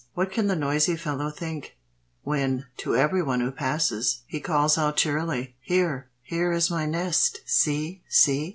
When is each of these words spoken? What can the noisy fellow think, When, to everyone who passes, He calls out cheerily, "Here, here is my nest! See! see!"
What 0.15 0.31
can 0.31 0.47
the 0.47 0.55
noisy 0.55 0.95
fellow 0.95 1.29
think, 1.29 1.77
When, 2.23 2.65
to 2.77 2.95
everyone 2.95 3.39
who 3.39 3.51
passes, 3.51 4.23
He 4.25 4.39
calls 4.39 4.75
out 4.75 4.97
cheerily, 4.97 5.57
"Here, 5.61 6.09
here 6.23 6.51
is 6.51 6.71
my 6.71 6.87
nest! 6.87 7.41
See! 7.45 8.01
see!" 8.09 8.49